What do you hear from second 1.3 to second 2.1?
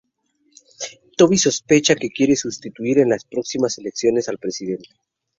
sospecha que